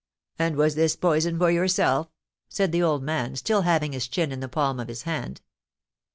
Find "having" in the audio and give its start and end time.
3.61-3.93